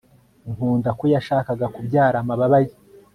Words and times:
nkunda 0.53 0.89
ko 0.97 1.03
yashakaga 1.13 1.65
kubyara 1.75 2.15
amababa 2.23 2.57
ye 2.65 2.73